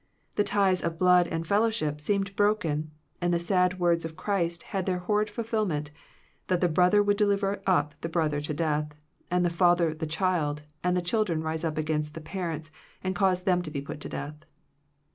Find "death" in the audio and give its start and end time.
8.55-8.95, 14.09-14.37